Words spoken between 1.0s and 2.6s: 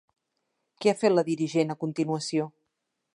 fet la dirigent a continuació?